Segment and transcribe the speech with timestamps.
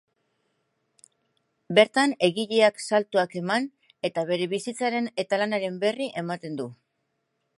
[1.79, 3.69] Bertan, egileak saltoak eman
[4.11, 6.69] eta bere bizitzaren eta lanaren berri ematen du.